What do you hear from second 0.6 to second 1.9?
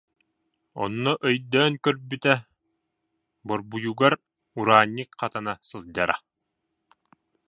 Онно өй- дөөн